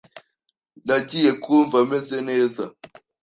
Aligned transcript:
Ntangiye 0.83 1.31
kumva 1.43 1.77
meze 1.91 2.17
neza. 2.29 2.63